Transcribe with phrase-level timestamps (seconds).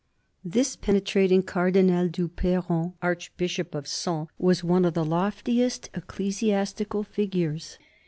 [0.43, 7.73] This penetrating Cardinal du Perron, Archbishop of Sens, was one of the loftiest ecclesiastical figures
[7.73, 7.89] of the time.